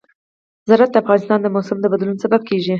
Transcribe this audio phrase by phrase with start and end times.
[0.69, 2.69] زراعت د افغانستان د موسم د بدلون سبب کېږي.